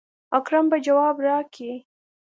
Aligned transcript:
اکرم 0.37 0.65
به 0.71 0.77
جواب 0.85 1.15
راکي. 1.25 1.73